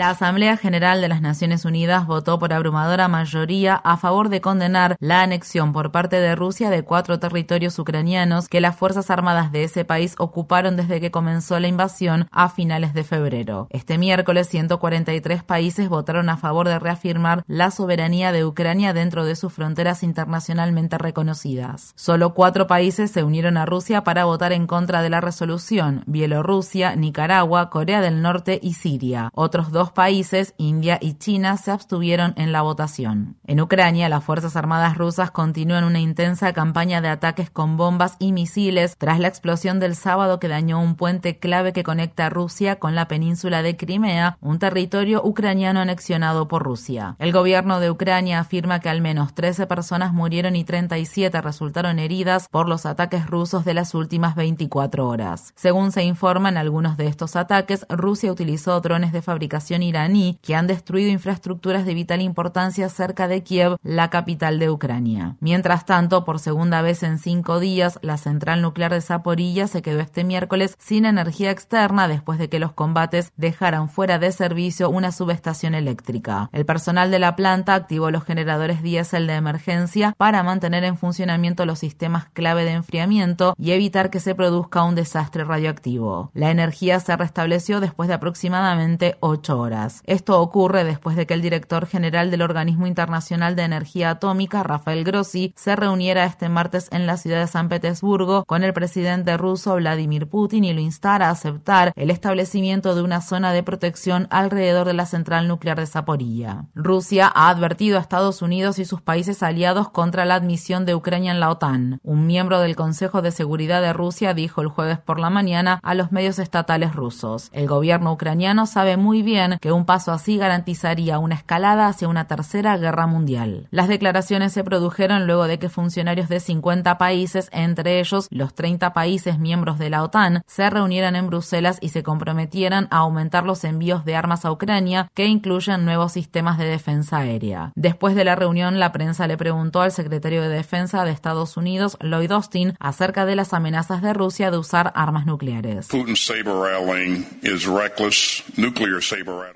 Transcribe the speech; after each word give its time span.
La 0.00 0.08
Asamblea 0.08 0.56
General 0.56 1.02
de 1.02 1.08
las 1.08 1.20
Naciones 1.20 1.66
Unidas 1.66 2.06
votó 2.06 2.38
por 2.38 2.54
abrumadora 2.54 3.06
mayoría 3.06 3.74
a 3.74 3.98
favor 3.98 4.30
de 4.30 4.40
condenar 4.40 4.96
la 4.98 5.20
anexión 5.20 5.74
por 5.74 5.92
parte 5.92 6.16
de 6.16 6.34
Rusia 6.34 6.70
de 6.70 6.84
cuatro 6.84 7.18
territorios 7.18 7.78
ucranianos 7.78 8.48
que 8.48 8.62
las 8.62 8.76
Fuerzas 8.76 9.10
Armadas 9.10 9.52
de 9.52 9.64
ese 9.64 9.84
país 9.84 10.14
ocuparon 10.16 10.78
desde 10.78 11.02
que 11.02 11.10
comenzó 11.10 11.60
la 11.60 11.68
invasión 11.68 12.28
a 12.30 12.48
finales 12.48 12.94
de 12.94 13.04
febrero. 13.04 13.66
Este 13.68 13.98
miércoles, 13.98 14.48
143 14.48 15.44
países 15.44 15.90
votaron 15.90 16.30
a 16.30 16.38
favor 16.38 16.66
de 16.66 16.78
reafirmar 16.78 17.44
la 17.46 17.70
soberanía 17.70 18.32
de 18.32 18.46
Ucrania 18.46 18.94
dentro 18.94 19.26
de 19.26 19.36
sus 19.36 19.52
fronteras 19.52 20.02
internacionalmente 20.02 20.96
reconocidas. 20.96 21.92
Solo 21.94 22.32
cuatro 22.32 22.66
países 22.66 23.10
se 23.10 23.22
unieron 23.22 23.58
a 23.58 23.66
Rusia 23.66 24.02
para 24.02 24.24
votar 24.24 24.54
en 24.54 24.66
contra 24.66 25.02
de 25.02 25.10
la 25.10 25.20
resolución, 25.20 26.04
Bielorrusia, 26.06 26.96
Nicaragua, 26.96 27.68
Corea 27.68 28.00
del 28.00 28.22
Norte 28.22 28.58
y 28.62 28.72
Siria. 28.72 29.28
Otros 29.34 29.70
dos 29.70 29.89
países, 29.90 30.54
India 30.56 30.98
y 31.00 31.14
China, 31.14 31.56
se 31.56 31.70
abstuvieron 31.70 32.34
en 32.36 32.52
la 32.52 32.62
votación. 32.62 33.36
En 33.46 33.60
Ucrania, 33.60 34.08
las 34.08 34.24
Fuerzas 34.24 34.56
Armadas 34.56 34.96
rusas 34.96 35.30
continúan 35.30 35.84
una 35.84 36.00
intensa 36.00 36.52
campaña 36.52 37.00
de 37.00 37.08
ataques 37.08 37.50
con 37.50 37.76
bombas 37.76 38.16
y 38.18 38.32
misiles 38.32 38.96
tras 38.96 39.18
la 39.18 39.28
explosión 39.28 39.80
del 39.80 39.96
sábado 39.96 40.40
que 40.40 40.48
dañó 40.48 40.80
un 40.80 40.96
puente 40.96 41.38
clave 41.38 41.72
que 41.72 41.84
conecta 41.84 42.30
Rusia 42.30 42.78
con 42.78 42.94
la 42.94 43.08
península 43.08 43.62
de 43.62 43.76
Crimea, 43.76 44.36
un 44.40 44.58
territorio 44.58 45.22
ucraniano 45.24 45.80
anexionado 45.80 46.48
por 46.48 46.62
Rusia. 46.62 47.16
El 47.18 47.32
gobierno 47.32 47.80
de 47.80 47.90
Ucrania 47.90 48.40
afirma 48.40 48.80
que 48.80 48.88
al 48.88 49.00
menos 49.00 49.34
13 49.34 49.66
personas 49.66 50.12
murieron 50.12 50.56
y 50.56 50.64
37 50.64 51.40
resultaron 51.40 51.98
heridas 51.98 52.48
por 52.48 52.68
los 52.68 52.86
ataques 52.86 53.26
rusos 53.26 53.64
de 53.64 53.74
las 53.74 53.94
últimas 53.94 54.34
24 54.34 55.06
horas. 55.06 55.52
Según 55.56 55.92
se 55.92 56.02
informa 56.02 56.48
en 56.48 56.56
algunos 56.56 56.96
de 56.96 57.06
estos 57.06 57.36
ataques, 57.36 57.86
Rusia 57.88 58.32
utilizó 58.32 58.80
drones 58.80 59.12
de 59.12 59.22
fabricación 59.22 59.79
iraní 59.82 60.38
que 60.42 60.54
han 60.54 60.66
destruido 60.66 61.10
infraestructuras 61.10 61.84
de 61.84 61.94
vital 61.94 62.20
importancia 62.20 62.88
cerca 62.88 63.28
de 63.28 63.42
Kiev, 63.42 63.76
la 63.82 64.10
capital 64.10 64.58
de 64.58 64.70
Ucrania. 64.70 65.36
Mientras 65.40 65.86
tanto, 65.86 66.24
por 66.24 66.38
segunda 66.38 66.82
vez 66.82 67.02
en 67.02 67.18
cinco 67.18 67.60
días, 67.60 67.98
la 68.02 68.16
central 68.16 68.62
nuclear 68.62 68.92
de 68.92 69.00
Zaporilla 69.00 69.66
se 69.66 69.82
quedó 69.82 70.00
este 70.00 70.24
miércoles 70.24 70.76
sin 70.78 71.04
energía 71.04 71.50
externa 71.50 72.08
después 72.08 72.38
de 72.38 72.48
que 72.48 72.58
los 72.58 72.72
combates 72.72 73.32
dejaran 73.36 73.88
fuera 73.88 74.18
de 74.18 74.32
servicio 74.32 74.90
una 74.90 75.12
subestación 75.12 75.74
eléctrica. 75.74 76.48
El 76.52 76.66
personal 76.66 77.10
de 77.10 77.18
la 77.18 77.36
planta 77.36 77.74
activó 77.74 78.10
los 78.10 78.24
generadores 78.24 78.82
diésel 78.82 79.26
de 79.26 79.34
emergencia 79.34 80.14
para 80.16 80.42
mantener 80.42 80.84
en 80.84 80.96
funcionamiento 80.96 81.66
los 81.66 81.78
sistemas 81.78 82.26
clave 82.32 82.64
de 82.64 82.72
enfriamiento 82.72 83.54
y 83.58 83.72
evitar 83.72 84.10
que 84.10 84.20
se 84.20 84.34
produzca 84.34 84.82
un 84.82 84.94
desastre 84.94 85.44
radioactivo. 85.44 86.30
La 86.34 86.50
energía 86.50 87.00
se 87.00 87.16
restableció 87.16 87.80
después 87.80 88.08
de 88.08 88.14
aproximadamente 88.14 89.16
ocho 89.20 89.58
horas. 89.58 89.69
Esto 90.04 90.40
ocurre 90.40 90.84
después 90.84 91.16
de 91.16 91.26
que 91.26 91.34
el 91.34 91.42
director 91.42 91.86
general 91.86 92.30
del 92.30 92.42
Organismo 92.42 92.86
Internacional 92.86 93.54
de 93.56 93.62
Energía 93.62 94.10
Atómica, 94.10 94.62
Rafael 94.62 95.04
Grossi, 95.04 95.52
se 95.56 95.76
reuniera 95.76 96.24
este 96.24 96.48
martes 96.48 96.88
en 96.90 97.06
la 97.06 97.16
ciudad 97.16 97.40
de 97.40 97.46
San 97.46 97.68
Petersburgo 97.68 98.44
con 98.44 98.64
el 98.64 98.72
presidente 98.72 99.36
ruso 99.36 99.76
Vladimir 99.76 100.28
Putin 100.28 100.64
y 100.64 100.72
lo 100.72 100.80
instara 100.80 101.28
a 101.28 101.30
aceptar 101.30 101.92
el 101.94 102.10
establecimiento 102.10 102.94
de 102.94 103.02
una 103.02 103.20
zona 103.20 103.52
de 103.52 103.62
protección 103.62 104.26
alrededor 104.30 104.86
de 104.86 104.94
la 104.94 105.06
central 105.06 105.46
nuclear 105.46 105.78
de 105.78 105.86
Zaporilla. 105.86 106.66
Rusia 106.74 107.30
ha 107.32 107.48
advertido 107.48 107.98
a 107.98 108.00
Estados 108.00 108.42
Unidos 108.42 108.78
y 108.78 108.84
sus 108.84 109.00
países 109.00 109.42
aliados 109.42 109.90
contra 109.90 110.24
la 110.24 110.34
admisión 110.34 110.84
de 110.84 110.94
Ucrania 110.94 111.32
en 111.32 111.40
la 111.40 111.50
OTAN. 111.50 112.00
Un 112.02 112.26
miembro 112.26 112.60
del 112.60 112.76
Consejo 112.76 113.22
de 113.22 113.30
Seguridad 113.30 113.82
de 113.82 113.92
Rusia 113.92 114.34
dijo 114.34 114.62
el 114.62 114.68
jueves 114.68 114.98
por 114.98 115.20
la 115.20 115.30
mañana 115.30 115.78
a 115.82 115.94
los 115.94 116.12
medios 116.12 116.38
estatales 116.38 116.94
rusos. 116.94 117.50
El 117.52 117.66
gobierno 117.66 118.12
ucraniano 118.12 118.66
sabe 118.66 118.96
muy 118.96 119.22
bien 119.22 119.49
que 119.58 119.72
un 119.72 119.86
paso 119.86 120.12
así 120.12 120.36
garantizaría 120.36 121.18
una 121.18 121.34
escalada 121.34 121.86
hacia 121.86 122.08
una 122.08 122.26
tercera 122.26 122.76
guerra 122.76 123.06
mundial. 123.06 123.68
Las 123.70 123.88
declaraciones 123.88 124.52
se 124.52 124.64
produjeron 124.64 125.26
luego 125.26 125.46
de 125.46 125.58
que 125.58 125.68
funcionarios 125.68 126.28
de 126.28 126.40
50 126.40 126.98
países, 126.98 127.48
entre 127.52 128.00
ellos 128.00 128.28
los 128.30 128.54
30 128.54 128.92
países 128.92 129.38
miembros 129.38 129.78
de 129.78 129.90
la 129.90 130.02
OTAN, 130.02 130.42
se 130.46 130.68
reunieran 130.70 131.16
en 131.16 131.26
Bruselas 131.26 131.78
y 131.80 131.90
se 131.90 132.02
comprometieran 132.02 132.88
a 132.90 132.98
aumentar 132.98 133.44
los 133.44 133.64
envíos 133.64 134.04
de 134.04 134.16
armas 134.16 134.44
a 134.44 134.52
Ucrania, 134.52 135.10
que 135.14 135.26
incluyen 135.26 135.84
nuevos 135.84 136.12
sistemas 136.12 136.58
de 136.58 136.66
defensa 136.66 137.18
aérea. 137.18 137.72
Después 137.74 138.14
de 138.14 138.24
la 138.24 138.36
reunión, 138.36 138.78
la 138.78 138.92
prensa 138.92 139.26
le 139.26 139.36
preguntó 139.36 139.80
al 139.80 139.92
secretario 139.92 140.42
de 140.42 140.48
Defensa 140.48 141.04
de 141.04 141.10
Estados 141.10 141.56
Unidos, 141.56 141.96
Lloyd 142.00 142.32
Austin, 142.32 142.74
acerca 142.78 143.26
de 143.26 143.36
las 143.36 143.52
amenazas 143.52 144.02
de 144.02 144.12
Rusia 144.12 144.50
de 144.50 144.58
usar 144.58 144.92
armas 144.94 145.26
nucleares. 145.26 145.88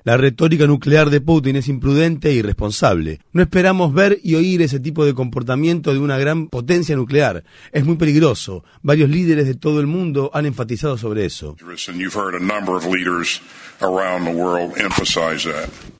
La 0.03 0.17
retórica 0.17 0.67
nuclear 0.67 1.09
de 1.09 1.21
Putin 1.21 1.55
es 1.55 1.67
imprudente 1.67 2.29
e 2.29 2.33
irresponsable. 2.33 3.19
No 3.33 3.41
esperamos 3.41 3.93
ver 3.93 4.19
y 4.23 4.35
oír 4.35 4.61
ese 4.61 4.79
tipo 4.79 5.05
de 5.05 5.13
comportamiento 5.13 5.93
de 5.93 5.99
una 5.99 6.17
gran 6.17 6.47
potencia 6.47 6.95
nuclear. 6.95 7.43
Es 7.71 7.85
muy 7.85 7.95
peligroso. 7.95 8.63
Varios 8.81 9.09
líderes 9.09 9.47
de 9.47 9.55
todo 9.55 9.79
el 9.79 9.87
mundo 9.87 10.31
han 10.33 10.45
enfatizado 10.45 10.97
sobre 10.97 11.25
eso. 11.25 11.55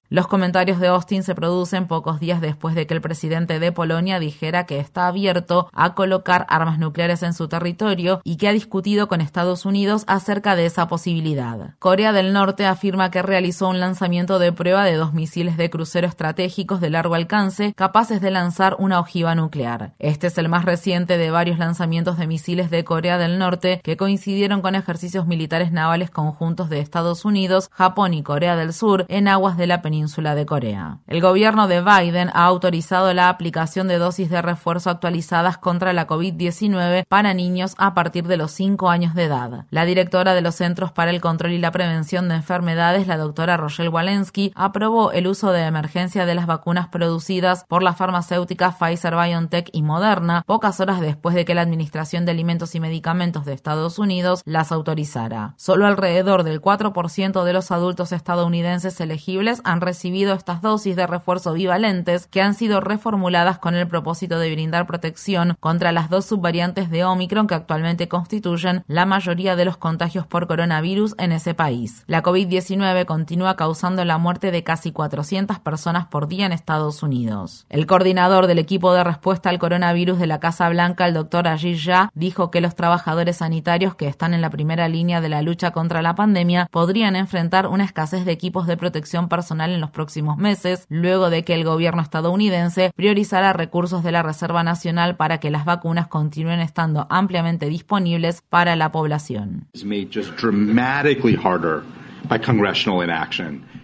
Los 0.10 0.28
comentarios 0.28 0.80
de 0.80 0.88
Austin 0.88 1.24
se 1.24 1.34
producen 1.34 1.88
pocos 1.88 2.20
días 2.20 2.40
después 2.40 2.76
de 2.76 2.86
que 2.86 2.94
el 2.94 3.02
presidente 3.02 3.58
de 3.58 3.72
Polonia 3.72 4.20
dijera 4.20 4.68
que 4.68 4.80
está 4.80 5.08
abierto 5.08 5.68
a 5.74 5.96
colocar 5.96 6.46
armas 6.48 6.78
nucleares 6.78 7.24
en 7.24 7.34
su 7.34 7.48
territorio 7.48 8.22
y 8.24 8.38
que 8.38 8.48
ha 8.48 8.54
discutido 8.54 9.08
con 9.08 9.20
Estados 9.20 9.66
Unidos 9.66 10.04
acerca 10.06 10.56
de 10.56 10.68
esa 10.68 10.88
posibilidad. 10.88 11.74
Corea 11.80 12.14
del 12.14 12.34
Norte 12.34 12.68
afirma 12.68 13.10
que 13.10 13.24
realizó 13.24 13.68
un 13.68 13.80
lanzamiento 13.80 14.38
de 14.38 14.52
prueba 14.52 14.86
de 14.86 14.94
dos 14.94 15.12
misiles 15.14 15.58
de 15.58 15.72
crucero 15.72 16.08
estratégicos 16.08 16.82
de 16.82 16.92
largo 16.92 17.16
alcance 17.16 17.74
capaces 17.74 18.22
de 18.22 18.30
lanzar 18.30 18.76
una 18.78 19.00
ojiva 19.00 19.34
nuclear. 19.34 19.96
Este 19.98 20.28
es 20.28 20.38
el 20.38 20.50
más 20.50 20.66
reciente 20.66 21.18
de 21.18 21.32
varios 21.32 21.58
lanzamientos 21.58 22.20
de 22.20 22.28
misiles 22.28 22.70
de 22.70 22.84
Corea 22.84 23.18
del 23.18 23.40
Norte 23.40 23.82
que 23.84 23.98
coincidieron 23.98 24.62
con 24.62 24.76
ejercicios 24.76 25.26
militares 25.26 25.72
navales 25.72 26.12
conjuntos 26.12 26.70
de 26.70 26.80
Estados 26.80 27.26
Unidos, 27.26 27.72
Japón 27.72 28.14
y 28.14 28.22
Corea 28.22 28.56
del 28.56 28.72
Sur 28.72 29.06
en 29.10 29.28
aguas 29.28 29.58
de 29.58 29.66
la 29.66 29.82
península 29.82 29.95
de 30.04 30.46
Corea. 30.46 31.00
El 31.08 31.22
gobierno 31.22 31.68
de 31.68 31.82
Biden 31.82 32.30
ha 32.34 32.46
autorizado 32.46 33.14
la 33.14 33.30
aplicación 33.30 33.88
de 33.88 33.98
dosis 33.98 34.30
de 34.30 34.42
refuerzo 34.42 34.90
actualizadas 34.90 35.58
contra 35.58 35.94
la 35.94 36.08
COVID-19 36.08 37.06
para 37.08 37.34
niños 37.34 37.76
a 37.78 37.94
partir 37.94 38.28
de 38.28 38.38
los 38.38 38.52
5 38.52 38.90
años 38.90 39.16
de 39.16 39.26
edad. 39.26 39.66
La 39.70 39.86
directora 39.86 40.34
de 40.34 40.42
los 40.42 40.56
Centros 40.56 40.92
para 40.92 41.12
el 41.12 41.22
Control 41.22 41.54
y 41.54 41.60
la 41.60 41.72
Prevención 41.72 42.28
de 42.28 42.36
Enfermedades, 42.36 43.08
la 43.08 43.18
doctora 43.18 43.58
Rochelle 43.58 43.90
Walensky, 43.90 44.52
aprobó 44.56 45.12
el 45.12 45.28
uso 45.28 45.52
de 45.52 45.64
emergencia 45.64 46.26
de 46.26 46.36
las 46.36 46.46
vacunas 46.46 46.88
producidas 46.90 47.66
por 47.68 47.82
las 47.82 47.98
farmacéuticas 47.98 48.76
Pfizer 48.76 49.16
BioNTech 49.16 49.70
y 49.72 49.82
Moderna 49.82 50.44
pocas 50.46 50.80
horas 50.80 51.00
después 51.00 51.36
de 51.36 51.46
que 51.46 51.56
la 51.56 51.62
Administración 51.62 52.26
de 52.26 52.32
Alimentos 52.32 52.76
y 52.76 52.80
Medicamentos 52.80 53.46
de 53.46 53.54
Estados 53.54 54.00
Unidos 54.00 54.42
las 54.46 54.72
autorizara. 54.72 55.54
Solo 55.58 55.86
alrededor 55.86 56.44
del 56.44 56.62
4% 56.62 57.44
de 57.44 57.54
los 57.54 57.72
adultos 57.72 58.12
estadounidenses 58.12 59.00
elegibles 59.00 59.62
han 59.64 59.82
recibido 59.86 60.34
estas 60.34 60.62
dosis 60.62 60.96
de 60.98 61.08
refuerzo 61.08 61.54
bivalentes 61.54 62.28
que 62.28 62.42
han 62.42 62.56
sido 62.56 62.82
reformuladas 62.82 63.60
con 63.60 63.76
el 63.76 63.88
propósito 63.88 64.40
de 64.40 64.52
brindar 64.52 64.88
protección 64.88 65.56
contra 65.62 65.94
las 65.94 66.10
dos 66.10 66.26
subvariantes 66.26 66.90
de 66.90 67.06
Omicron 67.06 67.48
que 67.48 67.56
actualmente 67.56 68.10
constituyen 68.10 68.84
la 68.88 69.06
mayoría 69.06 69.56
de 69.56 69.64
los 69.64 69.78
contagios 69.78 70.26
por 70.28 70.48
coronavirus 70.48 71.16
en 71.20 71.32
ese 71.32 71.54
país. 71.54 72.04
La 72.08 72.24
COVID-19 72.24 73.06
continúa 73.06 73.56
causando 73.56 74.04
la 74.04 74.18
muerte 74.18 74.52
de 74.52 74.64
casi 74.64 74.92
400 74.92 75.60
personas 75.60 76.08
por 76.08 76.28
día 76.28 76.48
en 76.48 76.52
Estados 76.52 77.04
Unidos. 77.04 77.66
El 77.70 77.86
coordinador 77.86 78.48
del 78.48 78.60
equipo 78.60 78.94
de 78.94 79.04
respuesta 79.04 79.50
al 79.50 79.60
coronavirus 79.60 80.18
de 80.18 80.28
la 80.28 80.40
Casa 80.40 80.68
Blanca, 80.70 81.08
el 81.08 81.14
doctor 81.14 81.48
Ajit 81.48 81.78
Shah, 81.78 82.10
dijo 82.16 82.50
que 82.50 82.62
los 82.62 82.76
trabajadores 82.76 83.38
sanitarios 83.38 83.96
que 83.96 84.08
están 84.08 84.34
en 84.34 84.42
la 84.42 84.50
primera 84.50 84.90
línea 84.90 85.22
de 85.22 85.30
la 85.30 85.44
lucha 85.44 85.72
contra 85.72 86.02
la 86.02 86.16
pandemia 86.16 86.68
podrían 86.72 87.16
enfrentar 87.16 87.68
una 87.68 87.86
escasez 87.86 88.26
de 88.26 88.32
equipos 88.32 88.66
de 88.66 88.78
protección 88.78 89.30
personal 89.30 89.75
en 89.76 89.82
los 89.82 89.92
próximos 89.92 90.38
meses, 90.38 90.86
luego 90.90 91.30
de 91.30 91.44
que 91.44 91.54
el 91.54 91.64
gobierno 91.64 92.02
estadounidense 92.02 92.92
priorizara 92.96 93.54
recursos 93.54 94.04
de 94.04 94.12
la 94.12 94.24
Reserva 94.24 94.64
Nacional 94.64 95.16
para 95.16 95.40
que 95.40 95.52
las 95.52 95.66
vacunas 95.66 96.08
continúen 96.08 96.60
estando 96.60 97.06
ampliamente 97.10 97.68
disponibles 97.68 98.42
para 98.42 98.76
la 98.76 98.92
población. 98.92 99.68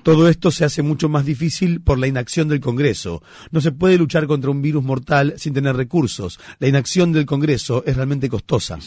Todo 0.03 0.27
esto 0.27 0.49
se 0.51 0.65
hace 0.65 0.81
mucho 0.81 1.09
más 1.09 1.25
difícil 1.25 1.81
por 1.81 1.99
la 1.99 2.07
inacción 2.07 2.47
del 2.47 2.59
Congreso. 2.59 3.21
No 3.51 3.61
se 3.61 3.71
puede 3.71 3.97
luchar 3.97 4.25
contra 4.27 4.49
un 4.49 4.61
virus 4.61 4.83
mortal 4.83 5.35
sin 5.37 5.53
tener 5.53 5.75
recursos. 5.75 6.39
La 6.59 6.67
inacción 6.67 7.11
del 7.11 7.25
Congreso 7.25 7.83
es 7.85 7.95
realmente 7.95 8.29
costosa. 8.29 8.79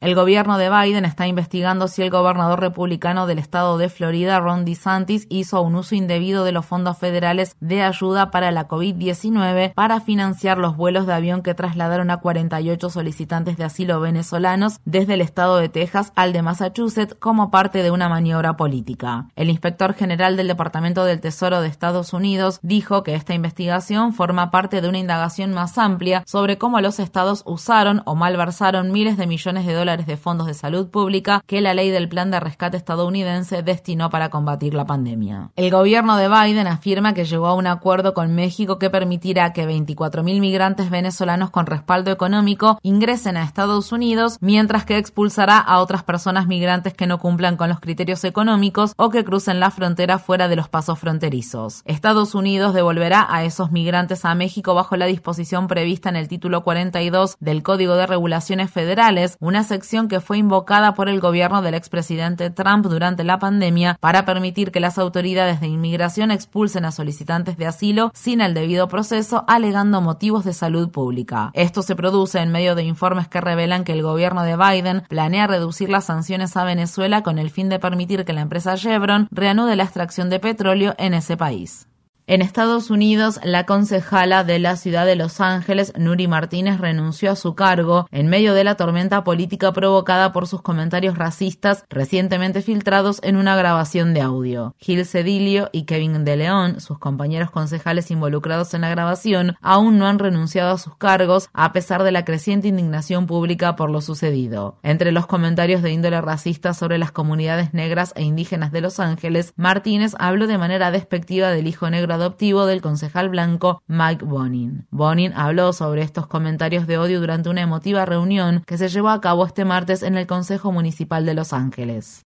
El 0.00 0.14
gobierno 0.14 0.58
de 0.58 0.70
Biden 0.70 1.04
está 1.04 1.26
investigando 1.26 1.86
si 1.86 2.02
el 2.02 2.10
gobernador 2.10 2.60
republicano 2.60 3.26
del 3.26 3.38
estado 3.38 3.78
de 3.78 3.88
Florida, 3.88 4.40
Ron 4.40 4.64
DeSantis, 4.64 5.26
hizo 5.30 5.62
un 5.62 5.76
uso 5.76 5.94
indebido 5.94 6.44
de 6.44 6.52
los 6.52 6.66
fondos 6.66 6.98
federales 6.98 7.56
de 7.60 7.82
ayuda 7.82 8.30
para 8.30 8.50
la 8.50 8.66
COVID-19 8.66 9.74
para 9.74 10.00
financiar 10.00 10.58
los 10.58 10.76
vuelos 10.76 11.06
de 11.06 11.12
avión 11.12 11.42
que 11.42 11.54
trasladaron 11.54 12.10
a 12.10 12.18
48 12.18 12.90
solicitantes 12.90 13.56
de 13.56 13.64
asilo 13.64 14.00
venezolanos 14.00 14.80
desde 14.84 15.14
el 15.14 15.20
estado 15.20 15.58
de 15.58 15.68
Texas 15.68 16.12
al 16.16 16.32
de 16.32 16.39
Massachusetts 16.42 17.16
como 17.18 17.50
parte 17.50 17.82
de 17.82 17.90
una 17.90 18.08
maniobra 18.08 18.56
política. 18.56 19.26
El 19.36 19.50
inspector 19.50 19.94
general 19.94 20.36
del 20.36 20.48
Departamento 20.48 21.04
del 21.04 21.20
Tesoro 21.20 21.60
de 21.60 21.68
Estados 21.68 22.12
Unidos 22.12 22.60
dijo 22.62 23.02
que 23.02 23.14
esta 23.14 23.34
investigación 23.34 24.12
forma 24.12 24.50
parte 24.50 24.80
de 24.80 24.88
una 24.88 24.98
indagación 24.98 25.52
más 25.52 25.78
amplia 25.78 26.22
sobre 26.26 26.58
cómo 26.58 26.80
los 26.80 27.00
estados 27.00 27.42
usaron 27.46 28.02
o 28.04 28.14
malversaron 28.14 28.92
miles 28.92 29.16
de 29.16 29.26
millones 29.26 29.66
de 29.66 29.74
dólares 29.74 30.06
de 30.06 30.16
fondos 30.16 30.46
de 30.46 30.54
salud 30.54 30.88
pública 30.88 31.42
que 31.46 31.60
la 31.60 31.74
ley 31.74 31.90
del 31.90 32.08
plan 32.08 32.30
de 32.30 32.38
rescate 32.38 32.76
estadounidense 32.76 33.62
destinó 33.62 34.10
para 34.10 34.30
combatir 34.30 34.74
la 34.74 34.86
pandemia. 34.86 35.50
El 35.56 35.70
gobierno 35.70 36.16
de 36.16 36.28
Biden 36.28 36.66
afirma 36.66 37.14
que 37.14 37.24
llegó 37.24 37.46
a 37.46 37.54
un 37.54 37.66
acuerdo 37.66 38.14
con 38.14 38.34
México 38.34 38.78
que 38.78 38.90
permitirá 38.90 39.52
que 39.52 39.66
24.000 39.66 40.40
migrantes 40.40 40.90
venezolanos 40.90 41.50
con 41.50 41.66
respaldo 41.66 42.10
económico 42.10 42.78
ingresen 42.82 43.36
a 43.36 43.44
Estados 43.44 43.92
Unidos, 43.92 44.38
mientras 44.40 44.84
que 44.84 44.98
expulsará 44.98 45.58
a 45.58 45.80
otras 45.80 46.04
personas 46.04 46.19
migrantes 46.46 46.94
que 46.94 47.06
no 47.06 47.18
cumplan 47.18 47.56
con 47.56 47.68
los 47.68 47.80
criterios 47.80 48.24
económicos 48.24 48.92
o 48.96 49.10
que 49.10 49.24
crucen 49.24 49.60
la 49.60 49.70
frontera 49.70 50.18
fuera 50.18 50.48
de 50.48 50.56
los 50.56 50.68
pasos 50.68 50.98
fronterizos. 50.98 51.82
Estados 51.84 52.34
Unidos 52.34 52.74
devolverá 52.74 53.26
a 53.28 53.44
esos 53.44 53.70
migrantes 53.70 54.24
a 54.24 54.34
México 54.34 54.74
bajo 54.74 54.96
la 54.96 55.06
disposición 55.06 55.68
prevista 55.68 56.08
en 56.08 56.16
el 56.16 56.28
título 56.28 56.62
42 56.62 57.36
del 57.40 57.62
Código 57.62 57.94
de 57.94 58.06
Regulaciones 58.06 58.70
Federales, 58.70 59.36
una 59.40 59.62
sección 59.62 60.08
que 60.08 60.20
fue 60.20 60.38
invocada 60.38 60.94
por 60.94 61.08
el 61.08 61.20
gobierno 61.20 61.62
del 61.62 61.74
expresidente 61.74 62.50
Trump 62.50 62.86
durante 62.86 63.24
la 63.24 63.38
pandemia 63.38 63.96
para 64.00 64.24
permitir 64.24 64.70
que 64.72 64.80
las 64.80 64.98
autoridades 64.98 65.60
de 65.60 65.68
inmigración 65.68 66.30
expulsen 66.30 66.84
a 66.84 66.92
solicitantes 66.92 67.56
de 67.56 67.66
asilo 67.66 68.10
sin 68.14 68.40
el 68.40 68.54
debido 68.54 68.88
proceso, 68.88 69.44
alegando 69.48 70.00
motivos 70.00 70.44
de 70.44 70.52
salud 70.52 70.90
pública. 70.90 71.50
Esto 71.54 71.82
se 71.82 71.96
produce 71.96 72.40
en 72.40 72.52
medio 72.52 72.74
de 72.74 72.82
informes 72.82 73.28
que 73.28 73.40
revelan 73.40 73.84
que 73.84 73.92
el 73.92 74.02
gobierno 74.02 74.42
de 74.42 74.56
Biden 74.56 75.02
planea 75.08 75.46
reducir 75.46 75.88
las 75.88 76.09
sanciones 76.10 76.56
a 76.56 76.64
Venezuela 76.64 77.22
con 77.22 77.38
el 77.38 77.50
fin 77.50 77.68
de 77.68 77.78
permitir 77.78 78.24
que 78.24 78.32
la 78.32 78.40
empresa 78.40 78.74
Chevron 78.74 79.28
reanude 79.30 79.76
la 79.76 79.84
extracción 79.84 80.28
de 80.28 80.40
petróleo 80.40 80.96
en 80.98 81.14
ese 81.14 81.36
país. 81.36 81.86
En 82.30 82.42
Estados 82.42 82.90
Unidos, 82.90 83.40
la 83.42 83.66
concejala 83.66 84.44
de 84.44 84.60
la 84.60 84.76
ciudad 84.76 85.04
de 85.04 85.16
Los 85.16 85.40
Ángeles, 85.40 85.92
Nuri 85.98 86.28
Martínez, 86.28 86.78
renunció 86.78 87.32
a 87.32 87.34
su 87.34 87.56
cargo 87.56 88.06
en 88.12 88.28
medio 88.28 88.54
de 88.54 88.62
la 88.62 88.76
tormenta 88.76 89.24
política 89.24 89.72
provocada 89.72 90.32
por 90.32 90.46
sus 90.46 90.62
comentarios 90.62 91.18
racistas 91.18 91.84
recientemente 91.90 92.62
filtrados 92.62 93.18
en 93.24 93.34
una 93.34 93.56
grabación 93.56 94.14
de 94.14 94.20
audio. 94.20 94.76
Gil 94.78 95.04
Cedilio 95.04 95.70
y 95.72 95.86
Kevin 95.86 96.24
De 96.24 96.36
León, 96.36 96.80
sus 96.80 97.00
compañeros 97.00 97.50
concejales 97.50 98.12
involucrados 98.12 98.74
en 98.74 98.82
la 98.82 98.90
grabación, 98.90 99.56
aún 99.60 99.98
no 99.98 100.06
han 100.06 100.20
renunciado 100.20 100.70
a 100.70 100.78
sus 100.78 100.94
cargos 100.94 101.48
a 101.52 101.72
pesar 101.72 102.04
de 102.04 102.12
la 102.12 102.24
creciente 102.24 102.68
indignación 102.68 103.26
pública 103.26 103.74
por 103.74 103.90
lo 103.90 104.00
sucedido. 104.00 104.78
Entre 104.84 105.10
los 105.10 105.26
comentarios 105.26 105.82
de 105.82 105.90
índole 105.90 106.20
racista 106.20 106.74
sobre 106.74 106.98
las 106.98 107.10
comunidades 107.10 107.74
negras 107.74 108.12
e 108.14 108.22
indígenas 108.22 108.70
de 108.70 108.82
Los 108.82 109.00
Ángeles, 109.00 109.52
Martínez 109.56 110.14
habló 110.20 110.46
de 110.46 110.58
manera 110.58 110.92
despectiva 110.92 111.48
del 111.48 111.66
hijo 111.66 111.90
negro 111.90 112.19
adoptivo 112.20 112.66
del 112.66 112.80
concejal 112.80 113.28
blanco 113.28 113.82
Mike 113.88 114.24
Bonin. 114.24 114.86
Bonin 114.90 115.32
habló 115.32 115.72
sobre 115.72 116.02
estos 116.02 116.26
comentarios 116.26 116.86
de 116.86 116.98
odio 116.98 117.20
durante 117.20 117.48
una 117.48 117.62
emotiva 117.62 118.04
reunión 118.04 118.62
que 118.66 118.78
se 118.78 118.88
llevó 118.88 119.10
a 119.10 119.20
cabo 119.20 119.46
este 119.46 119.64
martes 119.64 120.02
en 120.02 120.16
el 120.16 120.26
Consejo 120.26 120.72
Municipal 120.72 121.26
de 121.26 121.34
Los 121.34 121.52
Ángeles. 121.52 122.24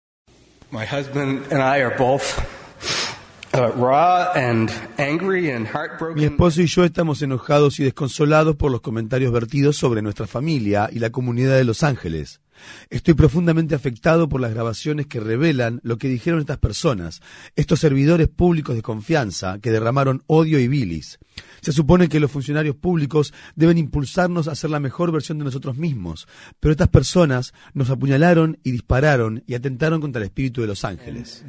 Uh, 0.73 0.79
Mi 6.17 6.25
esposo 6.25 6.61
y 6.61 6.67
yo 6.67 6.85
estamos 6.85 7.23
enojados 7.23 7.79
y 7.79 7.85
desconsolados 7.85 8.57
por 8.57 8.73
los 8.73 8.81
comentarios 8.81 9.33
vertidos 9.33 9.77
sobre 9.77 10.03
nuestra 10.03 10.27
familia 10.27 10.89
y 10.91 10.99
la 10.99 11.11
comunidad 11.11 11.57
de 11.57 11.65
Los 11.65 11.85
Ángeles. 11.85 12.41
Estoy 12.91 13.15
profundamente 13.15 13.75
afectado 13.75 14.29
por 14.29 14.41
las 14.41 14.53
grabaciones 14.53 15.07
que 15.07 15.21
revelan 15.21 15.81
lo 15.83 15.99
que 15.99 16.09
dijeron 16.09 16.41
estas 16.41 16.59
personas, 16.59 17.21
estos 17.57 17.81
servidores 17.81 18.29
públicos 18.29 18.77
de 18.77 18.83
confianza 18.83 19.59
que 19.61 19.71
derramaron 19.71 20.23
odio 20.27 20.59
y 20.59 20.69
bilis. 20.69 21.19
Se 21.61 21.73
supone 21.73 22.09
que 22.09 22.21
los 22.21 22.31
funcionarios 22.31 22.77
públicos 22.77 23.33
deben 23.57 23.79
impulsarnos 23.79 24.49
a 24.49 24.55
ser 24.55 24.71
la 24.71 24.81
mejor 24.81 25.13
versión 25.13 25.39
de 25.39 25.45
nosotros 25.45 25.77
mismos, 25.77 26.29
pero 26.61 26.73
estas 26.73 26.89
personas 26.89 27.55
nos 27.73 27.91
apuñalaron 27.91 28.59
y 28.63 28.71
dispararon 28.71 29.43
y 29.47 29.55
atentaron 29.55 30.01
contra 30.01 30.21
el 30.21 30.27
espíritu 30.27 30.61
de 30.61 30.67
Los 30.69 30.85
Ángeles. 30.85 31.45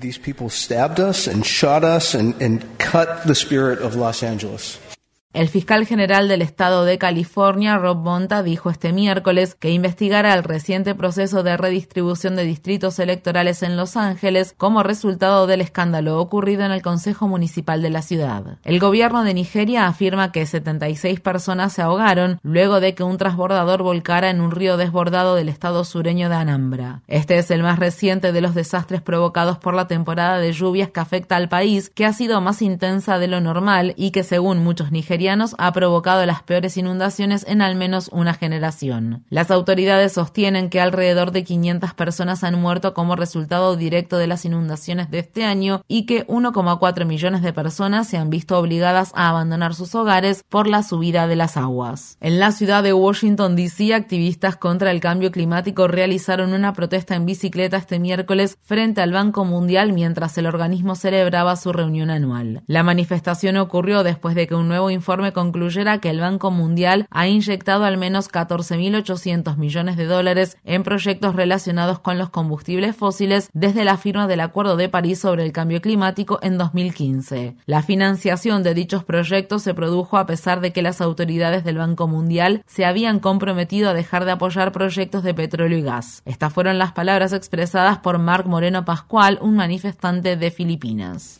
El 5.35 5.49
fiscal 5.49 5.85
general 5.85 6.29
del 6.29 6.41
estado 6.41 6.85
de 6.85 6.97
California, 6.97 7.77
Rob 7.77 7.97
Bonta, 7.97 8.41
dijo 8.41 8.69
este 8.69 8.93
miércoles 8.93 9.53
que 9.53 9.69
investigará 9.69 10.33
el 10.33 10.45
reciente 10.45 10.95
proceso 10.95 11.43
de 11.43 11.57
redistribución 11.57 12.37
de 12.37 12.45
distritos 12.45 12.99
electorales 12.99 13.61
en 13.61 13.75
Los 13.75 13.97
Ángeles 13.97 14.55
como 14.57 14.81
resultado 14.81 15.45
del 15.45 15.59
escándalo 15.59 16.21
ocurrido 16.21 16.63
en 16.63 16.71
el 16.71 16.81
Consejo 16.81 17.27
Municipal 17.27 17.81
de 17.81 17.89
la 17.89 18.01
ciudad. 18.01 18.59
El 18.63 18.79
gobierno 18.79 19.25
de 19.25 19.33
Nigeria 19.33 19.87
afirma 19.87 20.31
que 20.31 20.45
76 20.45 21.19
personas 21.19 21.73
se 21.73 21.81
ahogaron 21.81 22.39
luego 22.41 22.79
de 22.79 22.95
que 22.95 23.03
un 23.03 23.17
transbordador 23.17 23.83
volcara 23.83 24.29
en 24.29 24.39
un 24.39 24.51
río 24.51 24.77
desbordado 24.77 25.35
del 25.35 25.49
estado 25.49 25.83
sureño 25.83 26.29
de 26.29 26.35
Anambra. 26.35 27.01
Este 27.07 27.37
es 27.37 27.51
el 27.51 27.61
más 27.61 27.77
reciente 27.77 28.31
de 28.31 28.39
los 28.39 28.55
desastres 28.55 29.01
provocados 29.01 29.57
por 29.57 29.73
la 29.73 29.89
temporada 29.89 30.37
de 30.37 30.53
lluvias 30.53 30.91
que 30.91 31.01
afecta 31.01 31.35
al 31.35 31.49
país, 31.49 31.89
que 31.89 32.05
ha 32.05 32.13
sido 32.13 32.39
más 32.39 32.61
intensa 32.61 33.19
de 33.19 33.27
lo 33.27 33.41
normal 33.41 33.93
y 33.97 34.11
que 34.11 34.23
según 34.23 34.63
muchos 34.63 34.93
nigerianos 34.93 35.24
ha 35.29 35.71
provocado 35.73 36.25
las 36.25 36.43
peores 36.43 36.77
inundaciones 36.77 37.45
en 37.47 37.61
al 37.61 37.75
menos 37.75 38.09
una 38.11 38.33
generación. 38.33 39.23
Las 39.29 39.51
autoridades 39.51 40.13
sostienen 40.13 40.69
que 40.69 40.79
alrededor 40.79 41.31
de 41.31 41.43
500 41.43 41.93
personas 41.93 42.43
han 42.43 42.59
muerto 42.59 42.93
como 42.93 43.15
resultado 43.15 43.75
directo 43.75 44.17
de 44.17 44.27
las 44.27 44.45
inundaciones 44.45 45.09
de 45.09 45.19
este 45.19 45.43
año 45.43 45.81
y 45.87 46.05
que 46.05 46.27
1,4 46.27 47.05
millones 47.05 47.41
de 47.41 47.53
personas 47.53 48.07
se 48.07 48.17
han 48.17 48.29
visto 48.29 48.57
obligadas 48.57 49.11
a 49.15 49.29
abandonar 49.29 49.73
sus 49.73 49.95
hogares 49.95 50.43
por 50.47 50.67
la 50.67 50.83
subida 50.83 51.27
de 51.27 51.35
las 51.35 51.57
aguas. 51.57 52.17
En 52.21 52.39
la 52.39 52.51
ciudad 52.51 52.83
de 52.83 52.93
Washington, 52.93 53.55
D.C., 53.55 53.93
activistas 53.93 54.55
contra 54.55 54.91
el 54.91 54.99
cambio 54.99 55.31
climático 55.31 55.87
realizaron 55.87 56.53
una 56.53 56.73
protesta 56.73 57.15
en 57.15 57.25
bicicleta 57.25 57.77
este 57.77 57.99
miércoles 57.99 58.57
frente 58.61 59.01
al 59.01 59.11
Banco 59.11 59.45
Mundial 59.45 59.93
mientras 59.93 60.37
el 60.37 60.45
organismo 60.45 60.95
celebraba 60.95 61.55
su 61.55 61.71
reunión 61.71 62.09
anual. 62.09 62.63
La 62.67 62.83
manifestación 62.83 63.57
ocurrió 63.57 64.03
después 64.03 64.35
de 64.35 64.47
que 64.47 64.55
un 64.55 64.67
nuevo 64.67 64.91
informe 64.91 65.14
concluyera 65.33 65.99
que 65.99 66.09
el 66.09 66.19
Banco 66.19 66.51
Mundial 66.51 67.07
ha 67.11 67.27
inyectado 67.27 67.83
al 67.85 67.97
menos 67.97 68.31
14.800 68.31 69.57
millones 69.57 69.97
de 69.97 70.05
dólares 70.05 70.57
en 70.63 70.83
proyectos 70.83 71.35
relacionados 71.35 71.99
con 71.99 72.17
los 72.17 72.29
combustibles 72.29 72.95
fósiles 72.95 73.49
desde 73.53 73.85
la 73.85 73.97
firma 73.97 74.27
del 74.27 74.41
Acuerdo 74.41 74.77
de 74.77 74.89
París 74.89 75.19
sobre 75.19 75.43
el 75.43 75.51
Cambio 75.51 75.81
Climático 75.81 76.39
en 76.41 76.57
2015. 76.57 77.55
La 77.65 77.81
financiación 77.81 78.63
de 78.63 78.73
dichos 78.73 79.03
proyectos 79.03 79.63
se 79.63 79.73
produjo 79.73 80.17
a 80.17 80.25
pesar 80.25 80.61
de 80.61 80.71
que 80.71 80.81
las 80.81 81.01
autoridades 81.01 81.63
del 81.63 81.77
Banco 81.77 82.07
Mundial 82.07 82.63
se 82.67 82.85
habían 82.85 83.19
comprometido 83.19 83.89
a 83.89 83.93
dejar 83.93 84.25
de 84.25 84.31
apoyar 84.31 84.71
proyectos 84.71 85.23
de 85.23 85.33
petróleo 85.33 85.77
y 85.77 85.81
gas. 85.81 86.21
Estas 86.25 86.53
fueron 86.53 86.77
las 86.77 86.91
palabras 86.93 87.33
expresadas 87.33 87.99
por 87.99 88.19
Marc 88.19 88.45
Moreno 88.45 88.85
Pascual, 88.85 89.39
un 89.41 89.55
manifestante 89.55 90.35
de 90.35 90.51
Filipinas. 90.51 91.39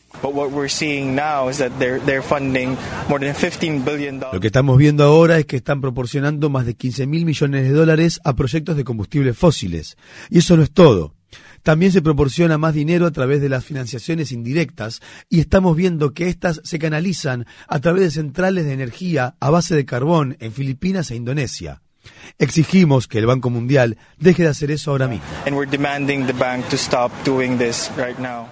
Lo 4.32 4.40
que 4.40 4.46
estamos 4.46 4.78
viendo 4.78 5.04
ahora 5.04 5.38
es 5.38 5.46
que 5.46 5.56
están 5.56 5.80
proporcionando 5.80 6.50
más 6.50 6.66
de 6.66 6.74
15 6.74 7.06
mil 7.06 7.24
millones 7.24 7.64
de 7.64 7.70
dólares 7.70 8.20
a 8.24 8.34
proyectos 8.34 8.76
de 8.76 8.84
combustibles 8.84 9.36
fósiles. 9.36 9.96
Y 10.30 10.38
eso 10.38 10.56
no 10.56 10.62
es 10.62 10.70
todo. 10.70 11.14
También 11.62 11.90
se 11.90 12.02
proporciona 12.02 12.58
más 12.58 12.74
dinero 12.74 13.06
a 13.06 13.10
través 13.10 13.40
de 13.40 13.48
las 13.48 13.64
financiaciones 13.64 14.30
indirectas 14.30 15.00
y 15.28 15.40
estamos 15.40 15.76
viendo 15.76 16.14
que 16.14 16.28
éstas 16.28 16.60
se 16.62 16.78
canalizan 16.78 17.44
a 17.66 17.80
través 17.80 18.02
de 18.04 18.10
centrales 18.12 18.64
de 18.64 18.72
energía 18.72 19.34
a 19.40 19.50
base 19.50 19.74
de 19.74 19.84
carbón 19.84 20.36
en 20.38 20.52
Filipinas 20.52 21.10
e 21.10 21.16
Indonesia. 21.16 21.82
Exigimos 22.38 23.08
que 23.08 23.18
el 23.18 23.26
Banco 23.26 23.50
Mundial 23.50 23.96
deje 24.18 24.42
de 24.42 24.48
hacer 24.48 24.70
eso 24.70 24.90
ahora 24.90 25.08
mismo. 25.08 25.24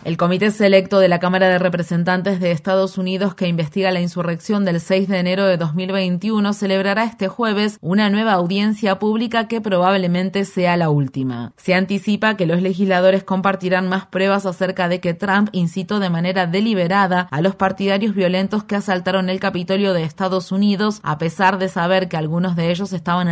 El 0.05 0.17
Comité 0.17 0.51
Selecto 0.51 0.99
de 0.99 1.09
la 1.09 1.19
Cámara 1.19 1.49
de 1.49 1.59
Representantes 1.59 2.41
de 2.41 2.51
Estados 2.51 2.99
Unidos 2.99 3.35
que 3.35 3.47
investiga 3.47 3.91
la 3.91 4.01
insurrección 4.01 4.65
del 4.65 4.81
6 4.81 5.09
de 5.09 5.19
enero 5.19 5.47
de 5.47 5.57
2021 5.57 6.53
celebrará 6.53 7.05
este 7.05 7.29
jueves 7.29 7.79
una 7.81 8.11
nueva 8.11 8.33
audiencia 8.33 8.99
pública 8.99 9.49
que 9.49 9.61
probablemente 9.61 10.45
sea 10.45 10.77
la 10.77 10.91
última. 10.91 11.53
Se 11.57 11.75
anticipa 11.75 12.37
que 12.37 12.47
los 12.47 12.63
legisladores 12.63 13.25
compartirán 13.25 13.89
más 13.89 14.07
pruebas 14.07 14.47
acerca 14.47 14.89
de 14.89 15.01
que 15.01 15.15
Trump 15.15 15.49
incitó 15.53 16.01
de 16.01 16.11
manera 16.11 16.47
deliberada 16.47 17.29
a 17.31 17.41
los 17.41 17.55
partidarios 17.55 18.15
violentos 18.15 18.65
que 18.65 18.77
asaltaron 18.77 19.29
el 19.29 19.41
Capitolio 19.41 19.93
de 19.93 20.05
Estados 20.05 20.53
Unidos, 20.53 21.01
a 21.03 21.19
pesar 21.19 21.59
de 21.59 21.69
saber 21.69 22.09
que 22.09 22.17
algunos 22.17 22.57
de 22.57 22.71
ellos 22.71 22.93
estaban 22.93 23.29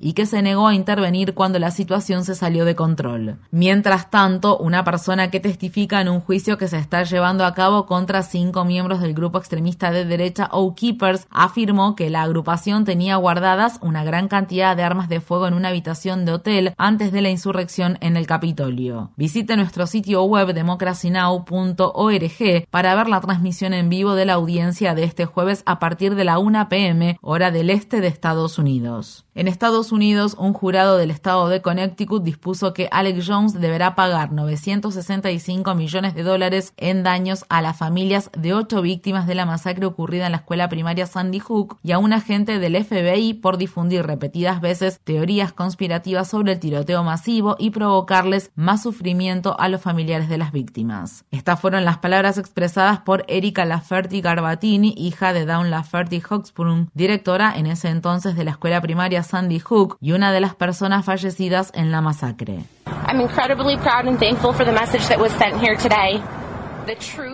y 0.00 0.14
que 0.14 0.26
se 0.26 0.42
negó 0.42 0.66
a 0.66 0.74
intervenir 0.74 1.34
cuando 1.34 1.58
la 1.58 1.70
situación 1.70 2.24
se 2.24 2.34
salió 2.34 2.64
de 2.64 2.74
control. 2.74 3.36
Mientras 3.50 4.10
tanto, 4.10 4.58
una 4.58 4.82
persona 4.82 5.30
que 5.30 5.38
testifica 5.38 6.00
en 6.00 6.08
un 6.08 6.20
juicio 6.20 6.58
que 6.58 6.66
se 6.66 6.78
está 6.78 7.04
llevando 7.04 7.44
a 7.44 7.54
cabo 7.54 7.86
contra 7.86 8.22
cinco 8.22 8.64
miembros 8.64 9.00
del 9.00 9.14
grupo 9.14 9.38
extremista 9.38 9.92
de 9.92 10.04
derecha 10.04 10.48
O 10.50 10.74
Keepers 10.74 11.28
afirmó 11.30 11.94
que 11.94 12.10
la 12.10 12.22
agrupación 12.22 12.84
tenía 12.84 13.16
guardadas 13.16 13.78
una 13.80 14.02
gran 14.02 14.26
cantidad 14.26 14.76
de 14.76 14.82
armas 14.82 15.08
de 15.08 15.20
fuego 15.20 15.46
en 15.46 15.54
una 15.54 15.68
habitación 15.68 16.24
de 16.24 16.32
hotel 16.32 16.74
antes 16.76 17.12
de 17.12 17.22
la 17.22 17.30
insurrección 17.30 17.98
en 18.00 18.16
el 18.16 18.26
Capitolio. 18.26 19.12
Visite 19.16 19.56
nuestro 19.56 19.86
sitio 19.86 20.24
web 20.24 20.52
democracynow.org 20.52 22.66
para 22.70 22.94
ver 22.94 23.08
la 23.08 23.20
transmisión 23.20 23.72
en 23.72 23.88
vivo 23.88 24.14
de 24.14 24.24
la 24.24 24.32
audiencia 24.32 24.94
de 24.94 25.04
este 25.04 25.26
jueves 25.26 25.62
a 25.66 25.78
partir 25.78 26.16
de 26.16 26.24
la 26.24 26.38
1 26.38 26.68
pm, 26.68 27.18
hora 27.20 27.50
del 27.50 27.70
este 27.70 28.00
de 28.00 28.08
Estados 28.08 28.58
Unidos. 28.58 29.24
Estados 29.48 29.92
Unidos, 29.92 30.36
un 30.38 30.52
jurado 30.52 30.96
del 30.96 31.10
estado 31.10 31.48
de 31.48 31.60
Connecticut 31.60 32.22
dispuso 32.22 32.72
que 32.72 32.88
Alex 32.90 33.26
Jones 33.26 33.52
deberá 33.60 33.94
pagar 33.94 34.32
965 34.32 35.74
millones 35.74 36.14
de 36.14 36.22
dólares 36.22 36.72
en 36.76 37.02
daños 37.02 37.44
a 37.48 37.62
las 37.62 37.76
familias 37.76 38.30
de 38.36 38.54
ocho 38.54 38.80
víctimas 38.82 39.26
de 39.26 39.34
la 39.34 39.46
masacre 39.46 39.86
ocurrida 39.86 40.26
en 40.26 40.32
la 40.32 40.38
escuela 40.38 40.68
primaria 40.68 41.06
Sandy 41.06 41.40
Hook 41.40 41.78
y 41.82 41.92
a 41.92 41.98
un 41.98 42.12
agente 42.12 42.58
del 42.58 42.82
FBI 42.84 43.34
por 43.34 43.56
difundir 43.56 44.06
repetidas 44.06 44.60
veces 44.60 45.00
teorías 45.04 45.52
conspirativas 45.52 46.28
sobre 46.28 46.52
el 46.52 46.60
tiroteo 46.60 47.02
masivo 47.02 47.56
y 47.58 47.70
provocarles 47.70 48.50
más 48.54 48.82
sufrimiento 48.82 49.58
a 49.58 49.68
los 49.68 49.80
familiares 49.80 50.28
de 50.28 50.38
las 50.38 50.52
víctimas. 50.52 51.24
Estas 51.30 51.60
fueron 51.60 51.84
las 51.84 51.98
palabras 51.98 52.38
expresadas 52.38 53.00
por 53.00 53.24
Erika 53.28 53.64
Laferty 53.64 54.20
Garbatini, 54.20 54.94
hija 54.96 55.32
de 55.32 55.44
Dawn 55.44 55.70
Laferty 55.70 56.22
Hoxbrun, 56.28 56.90
directora 56.94 57.52
en 57.56 57.66
ese 57.66 57.88
entonces 57.88 58.36
de 58.36 58.44
la 58.44 58.52
escuela 58.52 58.80
primaria 58.80 59.22
Hook 59.62 59.96
y 60.00 60.12
una 60.12 60.32
de 60.32 60.40
las 60.40 60.54
personas 60.54 61.04
fallecidas 61.04 61.70
en 61.74 61.90
la 61.90 62.00
masacre. 62.00 62.64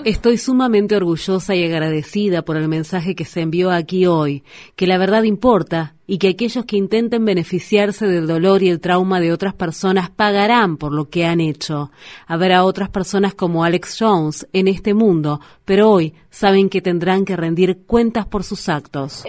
Estoy 0.04 0.38
sumamente 0.38 0.96
orgullosa 0.96 1.54
y 1.54 1.64
agradecida 1.64 2.42
por 2.42 2.56
el 2.56 2.68
mensaje 2.68 3.14
que 3.14 3.24
se 3.24 3.40
envió 3.40 3.70
aquí 3.70 4.06
hoy, 4.06 4.44
que 4.76 4.86
la 4.86 4.96
verdad 4.96 5.24
importa 5.24 5.94
y 6.10 6.18
que 6.18 6.30
aquellos 6.30 6.64
que 6.64 6.76
intenten 6.76 7.24
beneficiarse 7.24 8.04
del 8.08 8.26
dolor 8.26 8.64
y 8.64 8.68
el 8.68 8.80
trauma 8.80 9.20
de 9.20 9.32
otras 9.32 9.54
personas 9.54 10.10
pagarán 10.10 10.76
por 10.76 10.90
lo 10.90 11.08
que 11.08 11.24
han 11.24 11.40
hecho. 11.40 11.92
Habrá 12.26 12.64
otras 12.64 12.88
personas 12.88 13.32
como 13.34 13.62
Alex 13.62 13.96
Jones 14.00 14.48
en 14.52 14.66
este 14.66 14.92
mundo, 14.92 15.40
pero 15.64 15.88
hoy 15.88 16.16
saben 16.30 16.68
que 16.68 16.80
tendrán 16.80 17.24
que 17.24 17.36
rendir 17.36 17.84
cuentas 17.86 18.26
por 18.26 18.42
sus 18.42 18.68
actos. 18.68 19.24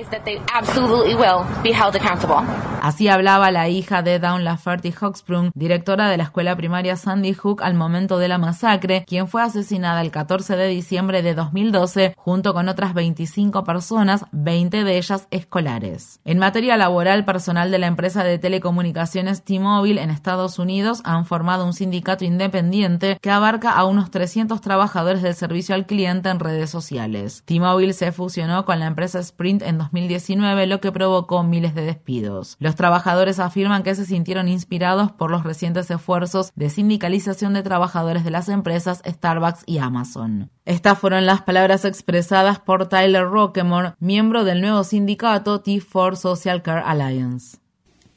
Así 2.81 3.07
hablaba 3.07 3.51
la 3.51 3.69
hija 3.69 4.01
de 4.01 4.17
Dawn 4.17 4.43
Laferty 4.43 4.91
Hoxbrun, 4.99 5.51
directora 5.53 6.09
de 6.09 6.17
la 6.17 6.23
escuela 6.23 6.55
primaria 6.55 6.95
Sandy 6.95 7.33
Hook 7.33 7.61
al 7.61 7.75
momento 7.75 8.17
de 8.17 8.27
la 8.27 8.39
masacre, 8.39 9.03
quien 9.05 9.27
fue 9.27 9.43
asesinada 9.43 10.01
el 10.01 10.09
14 10.09 10.55
de 10.55 10.67
diciembre 10.67 11.21
de 11.21 11.35
2012 11.35 12.15
junto 12.17 12.55
con 12.55 12.69
otras 12.69 12.95
25 12.95 13.63
personas, 13.63 14.25
20 14.31 14.83
de 14.83 14.97
ellas 14.97 15.27
escolares. 15.29 16.19
En 16.25 16.39
materia 16.39 16.70
laboral, 16.77 17.25
personal 17.25 17.71
de 17.71 17.79
la 17.79 17.87
empresa 17.87 18.23
de 18.23 18.37
telecomunicaciones 18.37 19.43
T-Mobile 19.43 20.01
en 20.01 20.09
Estados 20.09 20.59
Unidos 20.59 21.01
han 21.03 21.25
formado 21.25 21.65
un 21.65 21.73
sindicato 21.73 22.25
independiente 22.25 23.17
que 23.21 23.31
abarca 23.31 23.71
a 23.71 23.85
unos 23.85 24.11
300 24.11 24.61
trabajadores 24.61 25.21
del 25.21 25.35
servicio 25.35 25.75
al 25.75 25.85
cliente 25.85 26.29
en 26.29 26.39
redes 26.39 26.69
sociales. 26.69 27.43
T-Mobile 27.45 27.93
se 27.93 28.11
fusionó 28.11 28.65
con 28.65 28.79
la 28.79 28.87
empresa 28.87 29.19
Sprint 29.19 29.61
en 29.61 29.77
2019, 29.77 30.67
lo 30.67 30.81
que 30.81 30.91
provocó 30.91 31.43
miles 31.43 31.75
de 31.75 31.83
despidos. 31.83 32.57
Los 32.59 32.75
trabajadores 32.75 33.39
afirman 33.39 33.83
que 33.83 33.95
se 33.95 34.05
sintieron 34.05 34.47
inspirados 34.47 35.11
por 35.11 35.31
los 35.31 35.43
recientes 35.43 35.89
esfuerzos 35.91 36.51
de 36.55 36.69
sindicalización 36.69 37.53
de 37.53 37.63
trabajadores 37.63 38.23
de 38.23 38.31
las 38.31 38.49
empresas 38.49 39.01
Starbucks 39.05 39.63
y 39.65 39.79
Amazon. 39.79 40.49
Estas 40.63 40.99
fueron 40.99 41.25
las 41.25 41.41
palabras 41.41 41.85
expresadas 41.85 42.59
por 42.59 42.87
Tyler 42.87 43.27
Rockemore, 43.27 43.93
miembro 43.99 44.43
del 44.43 44.61
nuevo 44.61 44.83
sindicato 44.83 45.63
T4 45.63 46.15
Social 46.15 46.60
Care 46.61 46.83
Alliance. 46.85 47.57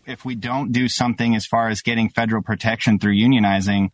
If 0.07 0.25
we 0.25 0.35
don't 0.35 0.73
do 0.73 0.89
something 0.89 1.35
as 1.35 1.47
far 1.47 1.69
as 1.69 1.81
getting 1.81 2.11
federal 2.11 2.43
protection 2.43 2.99
through 2.99 3.15
unionizing, 3.17 3.91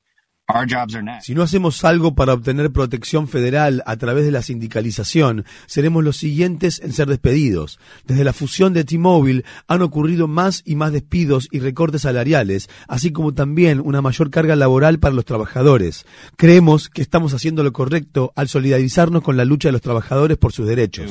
si 1.20 1.34
no 1.34 1.42
hacemos 1.42 1.84
algo 1.84 2.14
para 2.14 2.34
obtener 2.34 2.70
protección 2.70 3.28
federal 3.28 3.82
a 3.86 3.96
través 3.96 4.24
de 4.24 4.30
la 4.30 4.42
sindicalización, 4.42 5.44
seremos 5.66 6.04
los 6.04 6.16
siguientes 6.16 6.80
en 6.80 6.92
ser 6.92 7.08
despedidos. 7.08 7.78
Desde 8.04 8.24
la 8.24 8.32
fusión 8.32 8.72
de 8.72 8.84
T-Mobile 8.84 9.44
han 9.68 9.82
ocurrido 9.82 10.28
más 10.28 10.62
y 10.64 10.76
más 10.76 10.92
despidos 10.92 11.48
y 11.50 11.60
recortes 11.60 12.02
salariales, 12.02 12.68
así 12.88 13.12
como 13.12 13.34
también 13.34 13.80
una 13.84 14.02
mayor 14.02 14.30
carga 14.30 14.56
laboral 14.56 14.98
para 14.98 15.14
los 15.14 15.24
trabajadores. 15.24 16.06
Creemos 16.36 16.88
que 16.88 17.02
estamos 17.02 17.34
haciendo 17.34 17.62
lo 17.62 17.72
correcto 17.72 18.32
al 18.36 18.48
solidarizarnos 18.48 19.22
con 19.22 19.36
la 19.36 19.44
lucha 19.44 19.68
de 19.68 19.72
los 19.72 19.82
trabajadores 19.82 20.38
por 20.38 20.52
sus 20.52 20.66
derechos. 20.66 21.10